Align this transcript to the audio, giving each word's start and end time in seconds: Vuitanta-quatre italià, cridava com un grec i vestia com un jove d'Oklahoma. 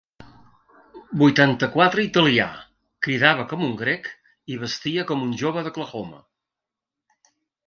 Vuitanta-quatre 1.21 2.05
italià, 2.07 2.47
cridava 3.09 3.45
com 3.51 3.67
un 3.69 3.77
grec 3.83 4.09
i 4.55 4.59
vestia 4.65 5.05
com 5.13 5.23
un 5.29 5.37
jove 5.45 5.65
d'Oklahoma. 5.69 6.25